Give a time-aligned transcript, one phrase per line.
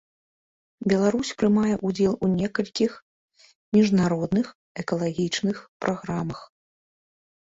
[0.91, 2.91] Беларусь прымае ўдзел ў некалькіх
[3.77, 4.47] міжнародных
[4.85, 6.39] экалагічных праграмах.